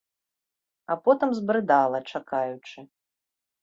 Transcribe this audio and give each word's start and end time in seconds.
А 0.95 0.97
потым 1.03 1.29
збрыдала, 1.41 1.99
чакаючы. 2.15 2.79